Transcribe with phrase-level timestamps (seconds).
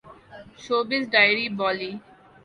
[0.63, 1.91] showbiz diary Bali